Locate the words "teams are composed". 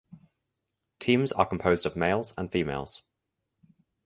0.99-1.85